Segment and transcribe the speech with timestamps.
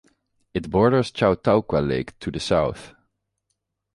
[0.55, 2.93] It borders Chautauqua Lake to the south.